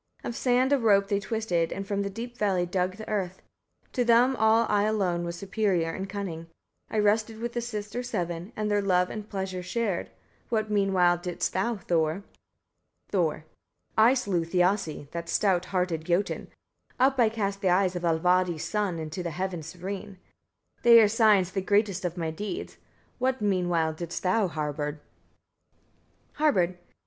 [0.23, 3.43] Of sand a rope they twisted, and from the deep valley dug the earth:
[3.93, 6.47] to them all I alone was superior in cunning.
[6.89, 10.09] I rested with the sisters seven, and their love and pleasures shared.
[10.49, 12.23] What meanwhile didst thou, Thor?
[13.09, 13.45] Thor.
[13.95, 13.95] 19.
[13.99, 16.47] I slew Thiassi, that stout hearted Jotun:
[16.99, 20.17] up I cast the eyes of Allvaldi's son into the heaven serene:
[20.81, 22.77] they are signs the greatest of my deeds.
[23.19, 24.99] What meanwhile didst thou, Harbard?
[26.37, 26.69] Harbard.
[26.69, 26.79] 20.